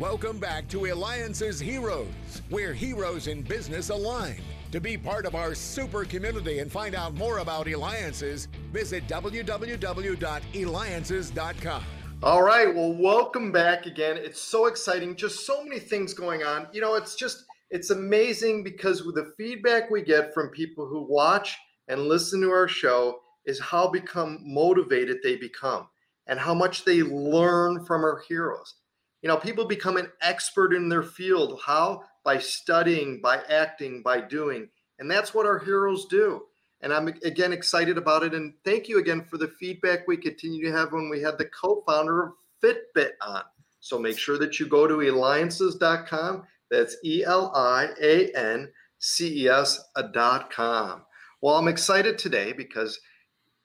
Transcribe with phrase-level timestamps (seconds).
[0.00, 2.08] Welcome back to Eliance's Heroes,
[2.48, 4.40] where heroes in business align.
[4.72, 11.84] To be part of our super community and find out more about Eliances, visit www.eliances.com.
[12.22, 14.16] All right, well, welcome back again.
[14.16, 16.68] It's so exciting, just so many things going on.
[16.72, 21.02] You know, it's just it's amazing because with the feedback we get from people who
[21.02, 25.88] watch and listen to our show is how become motivated they become
[26.26, 28.76] and how much they learn from our heroes.
[29.22, 31.60] You know, people become an expert in their field.
[31.64, 32.04] How?
[32.24, 34.68] By studying, by acting, by doing.
[34.98, 36.42] And that's what our heroes do.
[36.82, 38.34] And I'm again excited about it.
[38.34, 41.46] And thank you again for the feedback we continue to have when we had the
[41.46, 43.42] co founder of Fitbit on.
[43.80, 46.44] So make sure that you go to eliances.com.
[46.70, 51.02] That's E L I A N C E S.com.
[51.42, 53.00] Well, I'm excited today because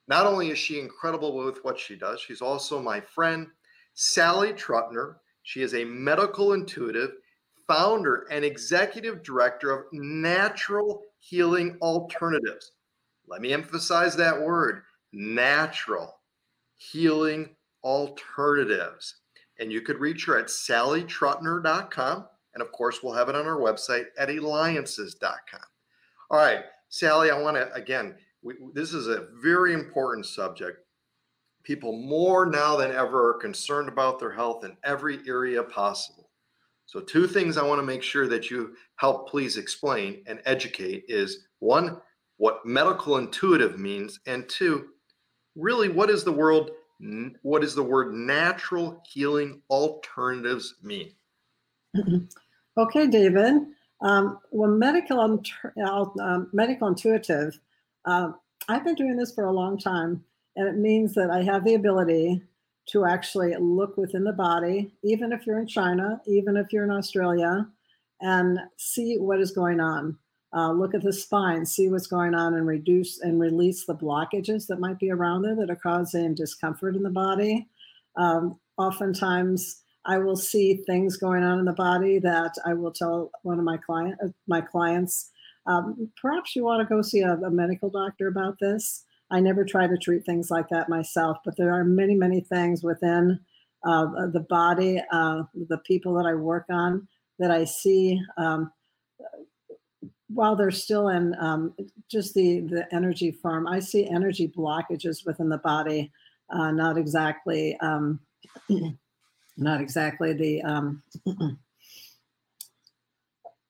[0.07, 3.47] not only is she incredible with what she does, she's also my friend,
[3.93, 5.15] Sally Trutner.
[5.45, 7.11] She is a medical intuitive,
[7.67, 12.71] founder, and executive director of Natural Healing Alternatives.
[13.27, 14.81] Let me emphasize that word
[15.13, 16.19] natural
[16.73, 19.17] healing alternatives.
[19.59, 22.27] And you could reach her at sallytrutner.com.
[22.55, 25.61] And of course, we'll have it on our website at eliances.com.
[26.31, 30.79] All right, Sally, I want to, again, we, this is a very important subject
[31.65, 36.29] people more now than ever are concerned about their health in every area possible.
[36.85, 41.03] So, two things I want to make sure that you help please explain and educate
[41.07, 41.97] is one,
[42.37, 44.89] what medical intuitive means, and two,
[45.55, 46.71] really what is the world
[47.41, 51.11] what does the word natural healing alternatives mean?
[52.77, 53.53] Okay, David.
[54.01, 57.57] Um, well, medical um, medical intuitive.
[58.03, 58.31] Uh,
[58.67, 60.21] I've been doing this for a long time,
[60.55, 62.41] and it means that I have the ability
[62.89, 66.91] to actually look within the body, even if you're in China, even if you're in
[66.91, 67.67] Australia,
[68.21, 70.17] and see what is going on.
[70.55, 74.67] Uh, look at the spine, see what's going on, and reduce and release the blockages
[74.67, 77.67] that might be around there that are causing discomfort in the body.
[78.15, 83.31] Um, oftentimes, I will see things going on in the body that I will tell
[83.41, 85.31] one of my client uh, my clients.
[85.65, 89.03] Um, perhaps you want to go see a, a medical doctor about this.
[89.31, 92.83] I never try to treat things like that myself, but there are many, many things
[92.83, 93.39] within
[93.83, 97.07] uh, the body, uh, the people that I work on,
[97.39, 98.71] that I see um,
[100.27, 101.73] while they're still in um,
[102.09, 103.67] just the the energy form.
[103.67, 106.11] I see energy blockages within the body,
[106.49, 108.19] uh, not exactly um,
[109.57, 111.03] not exactly the um,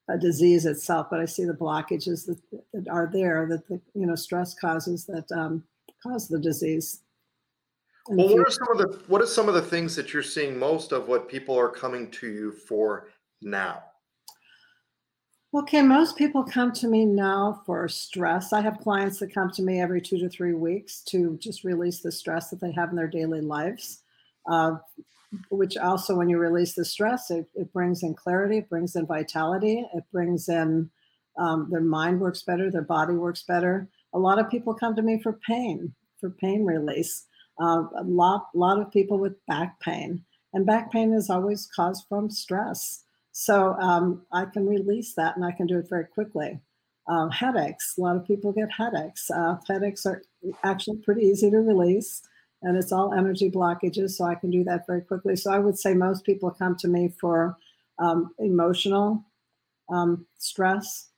[0.07, 2.39] a disease itself, but I see the blockages that,
[2.73, 5.63] that are there that the you know stress causes that um,
[6.01, 7.01] cause the disease.
[8.07, 10.57] Well, what are some of the what are some of the things that you're seeing
[10.57, 13.09] most of what people are coming to you for
[13.41, 13.83] now?
[15.55, 18.51] Okay, most people come to me now for stress.
[18.51, 22.01] I have clients that come to me every two to three weeks to just release
[22.01, 24.03] the stress that they have in their daily lives.
[24.51, 24.75] Uh,
[25.49, 29.05] which also, when you release the stress, it, it brings in clarity, it brings in
[29.05, 30.89] vitality, it brings in
[31.37, 33.89] um, their mind works better, their body works better.
[34.13, 37.25] A lot of people come to me for pain, for pain release.
[37.61, 42.05] Uh, a lot, lot of people with back pain, and back pain is always caused
[42.07, 43.03] from stress.
[43.31, 46.59] So um, I can release that, and I can do it very quickly.
[47.07, 47.95] Um, headaches.
[47.97, 49.29] A lot of people get headaches.
[49.29, 50.23] Uh, headaches are
[50.63, 52.23] actually pretty easy to release
[52.65, 54.11] and it's all energy blockages.
[54.11, 55.35] So I can do that very quickly.
[55.35, 57.55] So I would say most people come to me for
[57.99, 59.23] um, emotional
[59.89, 61.09] um, stress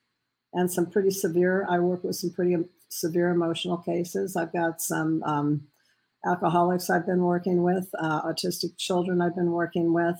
[0.54, 1.66] and some pretty severe.
[1.70, 2.58] I work with some pretty
[2.90, 4.36] severe emotional cases.
[4.36, 5.68] I've got some um,
[6.26, 10.18] alcoholics I've been working with, uh, autistic children I've been working with.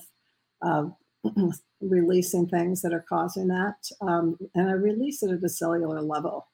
[0.62, 0.86] Uh,
[1.80, 3.76] releasing things that are causing that.
[4.00, 6.48] Um, and I release it at a cellular level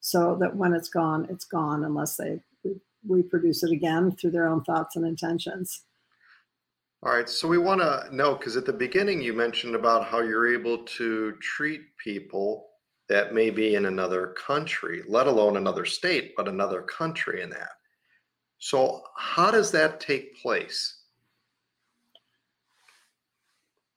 [0.00, 2.40] so that when it's gone, it's gone unless they
[3.08, 5.82] reproduce it again through their own thoughts and intentions.
[7.02, 7.28] All right.
[7.28, 10.78] So we want to know because at the beginning you mentioned about how you're able
[10.78, 12.68] to treat people
[13.10, 17.72] that may be in another country, let alone another state, but another country in that.
[18.58, 21.02] So, how does that take place?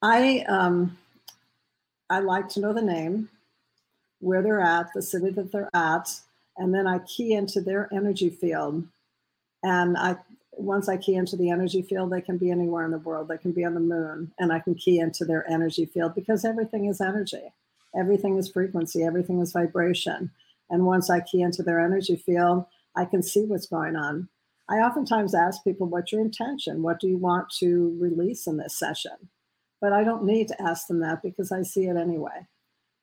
[0.01, 0.97] I um,
[2.09, 3.29] I like to know the name,
[4.19, 6.13] where they're at, the city that they're at,
[6.57, 8.85] and then I key into their energy field
[9.63, 10.17] and I
[10.53, 13.27] once I key into the energy field, they can be anywhere in the world.
[13.27, 16.43] They can be on the moon, and I can key into their energy field because
[16.43, 17.53] everything is energy.
[17.95, 19.03] Everything is frequency.
[19.03, 20.31] Everything is vibration.
[20.69, 22.65] And once I key into their energy field,
[22.95, 24.27] I can see what's going on.
[24.69, 26.83] I oftentimes ask people, "What's your intention?
[26.83, 29.29] What do you want to release in this session?"
[29.81, 32.47] but I don't need to ask them that because I see it anyway.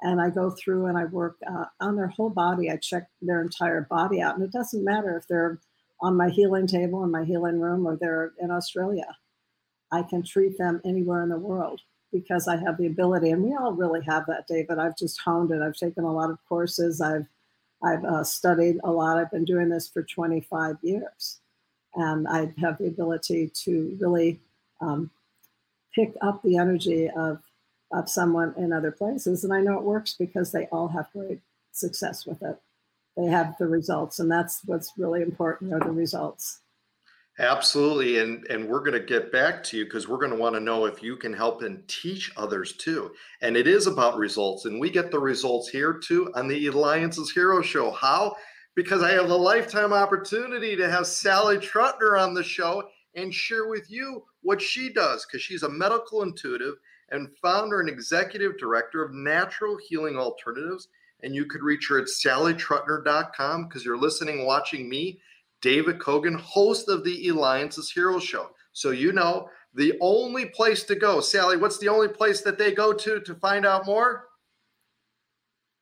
[0.02, 2.70] And I go through and I work uh, on their whole body.
[2.70, 4.34] I check their entire body out.
[4.34, 5.60] And it doesn't matter if they're
[6.04, 9.06] on my healing table in my healing room or they're in Australia.
[9.90, 11.80] I can treat them anywhere in the world
[12.12, 13.30] because I have the ability.
[13.30, 14.78] And we all really have that, David.
[14.78, 15.62] I've just honed it.
[15.62, 17.00] I've taken a lot of courses.
[17.00, 17.26] I've
[17.82, 19.18] I've uh, studied a lot.
[19.18, 21.40] I've been doing this for 25 years.
[21.94, 24.40] And I have the ability to really
[24.80, 25.10] um,
[25.94, 27.40] pick up the energy of,
[27.92, 29.44] of someone in other places.
[29.44, 31.40] And I know it works because they all have great
[31.72, 32.58] success with it.
[33.16, 36.60] They have the results, and that's what's really important are the results.
[37.38, 38.18] Absolutely.
[38.18, 40.60] And and we're going to get back to you because we're going to want to
[40.60, 43.12] know if you can help and teach others too.
[43.42, 44.66] And it is about results.
[44.66, 47.90] And we get the results here too on the Eliances Hero Show.
[47.90, 48.36] How?
[48.76, 52.84] Because I have a lifetime opportunity to have Sally Trutner on the show
[53.16, 56.74] and share with you what she does because she's a medical intuitive
[57.10, 60.88] and founder and executive director of Natural Healing Alternatives.
[61.24, 65.20] And you could reach her at sallytrutner.com because you're listening, watching me,
[65.62, 68.50] David Kogan, host of the Eliances Hero Show.
[68.72, 71.20] So you know the only place to go.
[71.20, 74.28] Sally, what's the only place that they go to to find out more?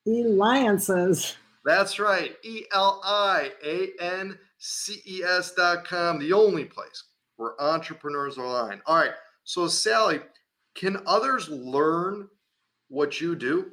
[0.06, 1.36] Eliances.
[1.64, 2.36] That's right.
[2.44, 7.04] E L I A N C E S dot com, the only place
[7.36, 8.80] where entrepreneurs align.
[8.86, 9.12] All right.
[9.44, 10.20] So, Sally,
[10.74, 12.28] can others learn
[12.88, 13.72] what you do?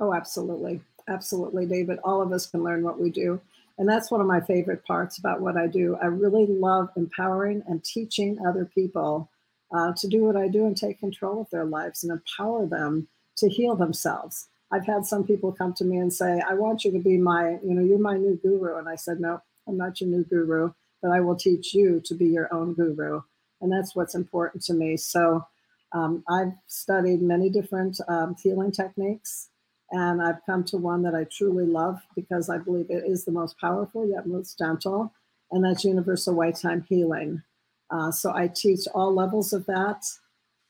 [0.00, 0.80] Oh, absolutely.
[1.08, 1.98] Absolutely, David.
[2.04, 3.40] All of us can learn what we do.
[3.78, 5.96] And that's one of my favorite parts about what I do.
[6.02, 9.30] I really love empowering and teaching other people
[9.72, 13.08] uh, to do what I do and take control of their lives and empower them
[13.36, 14.48] to heal themselves.
[14.72, 17.58] I've had some people come to me and say, I want you to be my,
[17.64, 18.76] you know, you're my new guru.
[18.78, 20.72] And I said, no, I'm not your new guru
[21.02, 23.22] but I will teach you to be your own guru.
[23.60, 24.96] And that's what's important to me.
[24.96, 25.44] So
[25.92, 29.48] um, I've studied many different um, healing techniques,
[29.90, 33.32] and I've come to one that I truly love because I believe it is the
[33.32, 35.12] most powerful yet most gentle,
[35.50, 37.42] and that's universal white time healing.
[37.90, 40.04] Uh, so I teach all levels of that.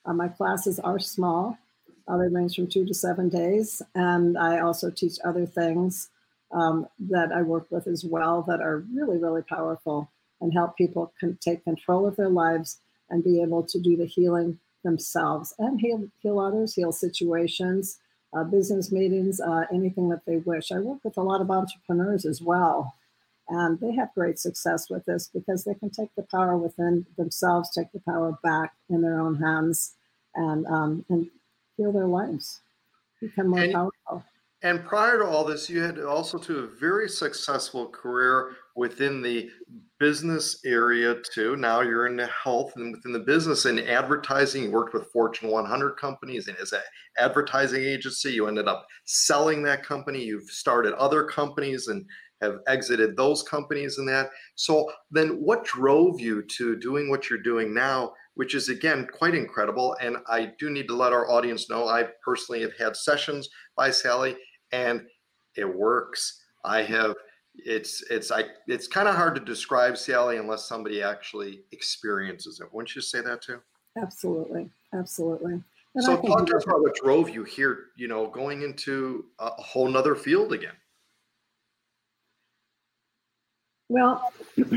[0.06, 1.58] Uh, my classes are small,
[2.06, 6.10] uh, they range from two to seven days, and I also teach other things
[6.52, 10.10] um, that I work with as well that are really, really powerful
[10.40, 12.78] and help people can take control of their lives
[13.10, 17.98] and be able to do the healing themselves and heal, heal others, heal situations,
[18.36, 20.70] uh, business meetings, uh, anything that they wish.
[20.70, 22.94] I work with a lot of entrepreneurs as well,
[23.48, 27.70] and they have great success with this because they can take the power within themselves,
[27.70, 29.94] take the power back in their own hands,
[30.34, 31.30] and um, and
[31.76, 32.60] heal their lives,
[33.20, 34.24] become more and, powerful.
[34.62, 39.50] And prior to all this, you had also to a very successful career within the
[39.98, 41.56] business area too.
[41.56, 44.62] Now you're in the health and within the business and advertising.
[44.62, 46.80] You worked with Fortune 100 companies, and as an
[47.18, 50.22] advertising agency, you ended up selling that company.
[50.22, 52.06] You've started other companies and
[52.40, 54.30] have exited those companies and that.
[54.54, 58.12] So then, what drove you to doing what you're doing now?
[58.34, 59.96] Which is again quite incredible.
[60.00, 63.90] And I do need to let our audience know I personally have had sessions by
[63.90, 64.36] Sally,
[64.70, 65.02] and
[65.56, 66.44] it works.
[66.64, 67.16] I have
[67.64, 72.72] it's it's I it's kind of hard to describe Sally unless somebody actually experiences it.
[72.72, 73.60] Wouldn't you say that too?
[74.00, 75.62] Absolutely, absolutely.
[75.94, 77.86] And so talk to us about what drove you here.
[77.96, 80.74] You know, going into a whole nother field again.
[83.88, 84.32] Well,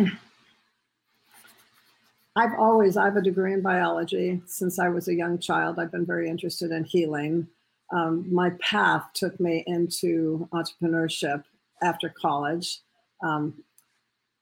[2.36, 5.80] I've always I have a degree in biology since I was a young child.
[5.80, 7.48] I've been very interested in healing.
[7.92, 11.44] Um, my path took me into entrepreneurship
[11.82, 12.80] after college.
[13.24, 13.64] Um,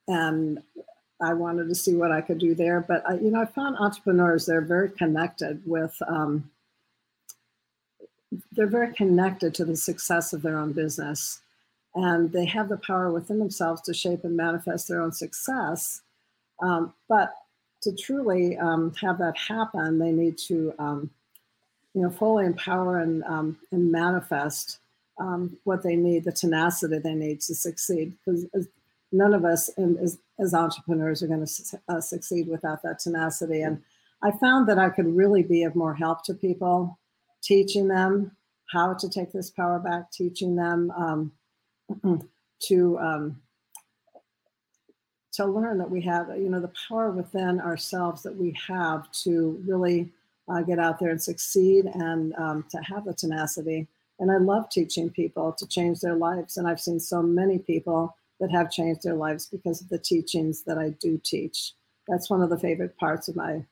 [0.08, 0.62] and
[1.22, 2.82] I wanted to see what I could do there.
[2.82, 5.96] But I, you know, I found entrepreneurs they're very connected with.
[6.08, 6.50] Um,
[8.52, 11.42] they're very connected to the success of their own business,
[11.96, 16.02] and they have the power within themselves to shape and manifest their own success.
[16.62, 17.34] Um, but
[17.82, 21.10] to truly um, have that happen, they need to, um,
[21.94, 24.78] you know, fully empower and um, and manifest
[25.20, 28.18] um, what they need, the tenacity they need to succeed.
[28.26, 28.46] Because
[29.12, 33.62] none of us as, as, entrepreneurs are going to uh, succeed without that tenacity.
[33.62, 33.82] And
[34.22, 37.00] I found that I could really be of more help to people,
[37.42, 38.36] teaching them
[38.72, 41.32] how to take this power back, teaching them um,
[42.64, 43.42] to um,
[45.32, 49.62] to learn that we have, you know, the power within ourselves that we have to
[49.66, 50.12] really
[50.50, 53.88] uh, get out there and succeed and um, to have the tenacity
[54.20, 56.58] and I love teaching people to change their lives.
[56.58, 60.64] And I've seen so many people that have changed their lives because of the teachings
[60.64, 61.74] that I do teach.
[62.08, 63.66] That's one of the favorite parts of my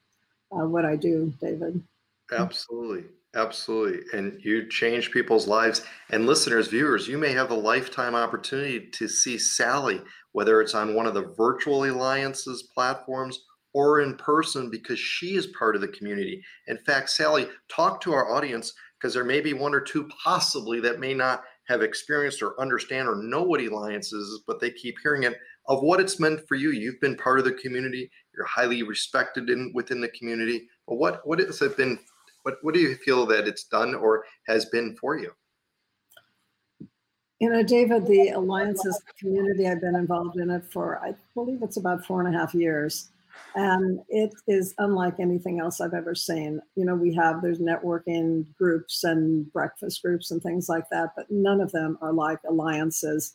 [0.52, 1.84] uh, what I do, David.
[2.32, 3.06] Absolutely.
[3.36, 4.00] Absolutely.
[4.18, 5.84] And you change people's lives.
[6.10, 10.02] And listeners, viewers, you may have a lifetime opportunity to see Sally,
[10.32, 13.40] whether it's on one of the virtual eliances platforms
[13.74, 16.42] or in person, because she is part of the community.
[16.68, 20.80] In fact, Sally, talk to our audience because there may be one or two possibly
[20.82, 24.96] that may not have experienced or understand or know what Eliance is, but they keep
[25.04, 25.38] hearing it
[25.68, 26.72] of what it's meant for you.
[26.72, 28.10] You've been part of the community.
[28.36, 30.68] You're highly respected in within the community.
[30.88, 32.00] But what what has it been?
[32.44, 35.32] What what do you feel that it's done or has been for you?
[37.40, 41.78] You know, David, the Eliances community, I've been involved in it for, I believe it's
[41.78, 43.10] about four and a half years.
[43.56, 46.62] And it is unlike anything else I've ever seen.
[46.76, 51.26] You know, we have, there's networking groups and breakfast groups and things like that, but
[51.32, 53.34] none of them are like eliances.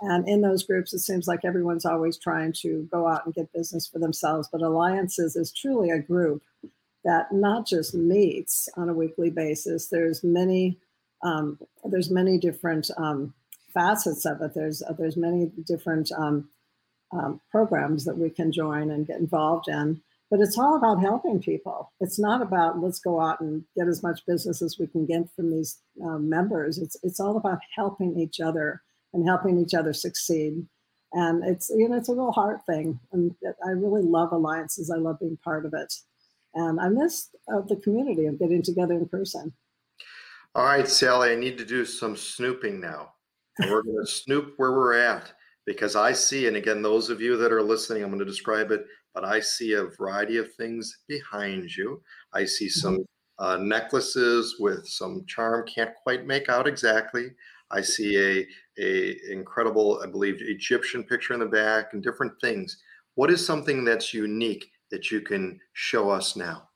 [0.00, 3.52] And in those groups, it seems like everyone's always trying to go out and get
[3.52, 4.48] business for themselves.
[4.50, 6.42] But eliances is truly a group
[7.04, 9.88] that not just meets on a weekly basis.
[9.88, 10.78] There's many,
[11.22, 13.34] um, there's many different um,
[13.72, 14.54] facets of it.
[14.54, 16.48] There's uh, there's many different um,
[17.14, 20.00] um, programs that we can join and get involved in.
[20.30, 21.92] But it's all about helping people.
[22.00, 25.28] It's not about let's go out and get as much business as we can get
[25.36, 26.78] from these um, members.
[26.78, 30.66] It's it's all about helping each other and helping each other succeed.
[31.12, 32.98] And it's you know it's a real heart thing.
[33.12, 34.90] And I really love eliances.
[34.90, 35.92] I love being part of it.
[36.54, 39.52] And I miss uh, the community of getting together in person.
[40.54, 43.12] All right, Sally, I need to do some snooping now.
[43.60, 45.32] we're going to snoop where we're at
[45.66, 48.70] because I see, and again, those of you that are listening, I'm going to describe
[48.70, 52.02] it, but I see a variety of things behind you.
[52.32, 52.80] I see mm-hmm.
[52.80, 53.04] some
[53.38, 57.30] uh, necklaces with some charm, can't quite make out exactly.
[57.70, 58.46] I see a,
[58.82, 62.76] a incredible, I believe, Egyptian picture in the back and different things.
[63.14, 66.68] What is something that's unique that you can show us now?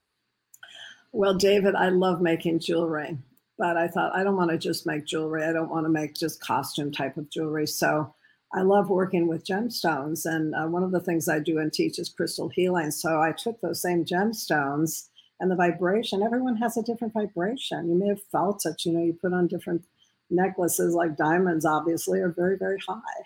[1.13, 3.19] Well, David, I love making jewelry,
[3.59, 5.45] but I thought I don't want to just make jewelry.
[5.45, 7.67] I don't want to make just costume type of jewelry.
[7.67, 8.15] So
[8.53, 10.25] I love working with gemstones.
[10.25, 12.91] And uh, one of the things I do and teach is crystal healing.
[12.91, 15.09] So I took those same gemstones
[15.41, 17.89] and the vibration, everyone has a different vibration.
[17.89, 19.85] You may have felt it, you know, you put on different
[20.31, 23.23] necklaces like diamonds, obviously, are very, very high.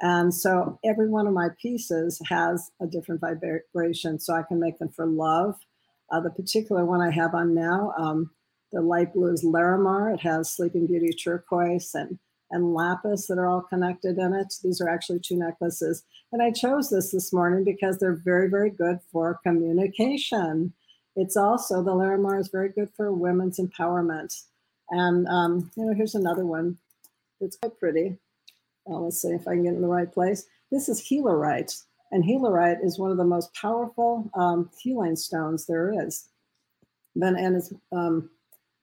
[0.00, 4.20] And so every one of my pieces has a different vibration.
[4.20, 5.56] So I can make them for love.
[6.10, 8.30] Uh, the particular one I have on now, um,
[8.70, 10.14] the light blue is Larimar.
[10.14, 12.18] It has Sleeping Beauty turquoise and
[12.50, 14.54] and lapis that are all connected in it.
[14.62, 16.04] These are actually two necklaces.
[16.32, 20.72] And I chose this this morning because they're very, very good for communication.
[21.16, 24.34] It's also, the Larimar is very good for women's empowerment.
[24.90, 26.78] And, um, you know, here's another one.
[27.40, 28.18] It's quite pretty.
[28.84, 30.46] Well, let's see if I can get in the right place.
[30.70, 31.82] This is Healerite.
[32.10, 36.28] And Healerite is one of the most powerful um, healing stones there is.
[37.14, 38.30] Then, and it's um,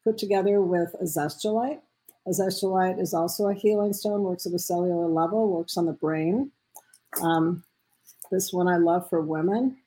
[0.03, 1.79] put together with azeztulite,
[2.27, 6.51] Azeztulite is also a healing stone, works at a cellular level, works on the brain.
[7.22, 7.63] Um,
[8.32, 9.77] this one I love for women.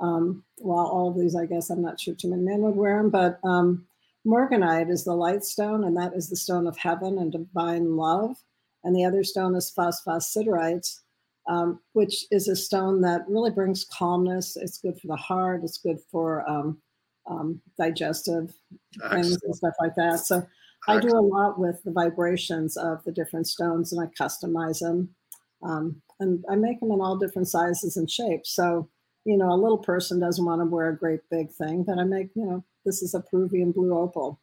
[0.00, 2.96] Um, well, all of these, I guess, I'm not sure too many men would wear
[2.96, 3.86] them, but um,
[4.26, 8.36] Morganite is the light stone, and that is the stone of heaven and divine love.
[8.82, 10.98] And the other stone is phosphosiderite,
[11.48, 14.56] um, which is a stone that really brings calmness.
[14.56, 15.62] It's good for the heart.
[15.62, 16.78] It's good for um,
[17.26, 18.52] um, digestive
[18.96, 19.24] Excellent.
[19.24, 20.20] things and stuff like that.
[20.20, 20.46] So
[20.86, 25.08] I do a lot with the vibrations of the different stones and I customize them.
[25.62, 28.54] Um, and I make them in all different sizes and shapes.
[28.54, 28.88] So,
[29.24, 32.04] you know, a little person doesn't want to wear a great big thing, but I
[32.04, 34.40] make, you know, this is a Peruvian blue opal.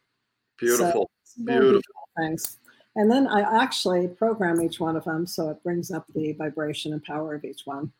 [0.58, 1.10] Beautiful.
[1.22, 1.80] So beautiful.
[2.16, 2.58] Things.
[2.96, 6.92] And then I actually program each one of them so it brings up the vibration
[6.92, 7.92] and power of each one.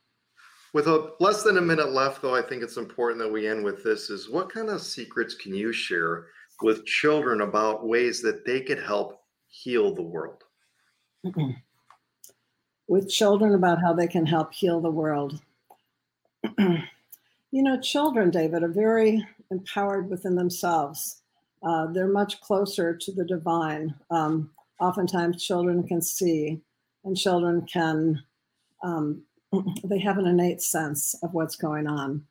[0.75, 3.63] With a less than a minute left, though, I think it's important that we end
[3.63, 6.27] with this is what kind of secrets can you share
[6.63, 10.45] with children about ways that they could help heal the world?
[12.89, 15.41] with children about how they can help heal the world.
[16.59, 16.83] you
[17.51, 21.23] know, children, David, are very empowered within themselves.
[21.63, 23.95] Uh, they're much closer to the divine.
[24.11, 24.51] Um,
[24.81, 26.61] oftentimes, children can see,
[27.05, 28.23] and children can,
[28.83, 29.23] um,
[29.85, 32.27] they have an innate sense of what's going on.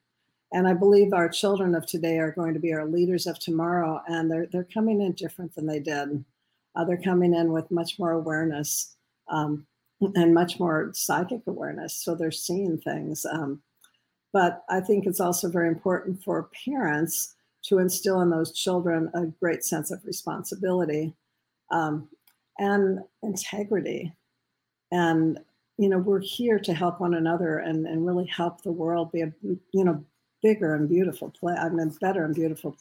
[0.54, 4.02] And I believe our children of today are going to be our leaders of tomorrow,
[4.08, 6.24] and they're they're coming in different than they did.
[6.76, 8.96] Uh, they're coming in with much more awareness
[9.30, 9.66] um,
[10.16, 13.26] and much more psychic awareness, so they're seeing things.
[13.26, 13.62] Um,
[14.34, 19.26] but I think it's also very important for parents to instill in those children a
[19.26, 21.14] great sense of responsibility
[21.70, 22.10] um,
[22.58, 24.14] and integrity.
[24.92, 25.40] And
[25.78, 29.22] you know, we're here to help one another and, and really help the world be
[29.22, 29.34] a
[29.74, 30.04] you know
[30.42, 31.58] bigger and beautiful place.
[31.60, 32.76] I mean, better and beautiful.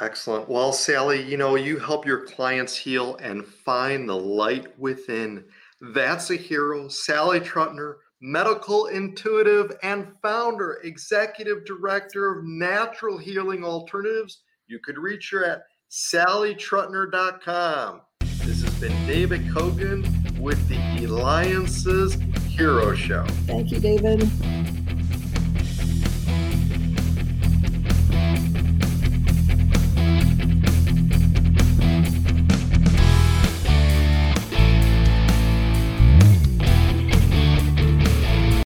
[0.00, 0.48] Excellent.
[0.48, 5.44] Well, Sally, you know, you help your clients heal and find the light within.
[5.80, 6.86] That's a hero.
[6.88, 14.42] Sally Trutner, medical intuitive and founder, executive director of Natural Healing Alternatives.
[14.68, 18.02] You could reach her at sallytrutner.com.
[18.20, 22.14] This has been David Kogan with the Eliances
[22.46, 23.26] Hero Show.
[23.46, 24.30] Thank you, David.